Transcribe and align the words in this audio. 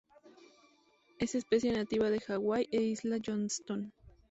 Es 1.19 1.35
especie 1.35 1.71
nativa 1.73 2.09
de 2.09 2.19
Hawái 2.21 2.67
e 2.71 2.81
isla 2.81 3.19
Johnston. 3.23 3.93